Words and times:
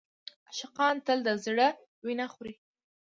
عاشقان 0.47 0.95
تل 1.05 1.19
د 1.27 1.29
زړه 1.45 1.67
وینه 2.05 2.25
خوري. 2.33 2.53